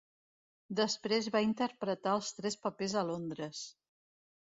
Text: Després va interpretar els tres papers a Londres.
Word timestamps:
Després 0.79 1.27
va 1.35 1.43
interpretar 1.49 2.17
els 2.21 2.33
tres 2.41 2.61
papers 2.67 2.99
a 3.03 3.07
Londres. 3.15 3.65